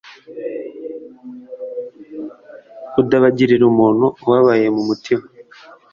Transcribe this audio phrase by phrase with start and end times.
[3.01, 5.25] udabagirira umuntu ubabaye mu mutima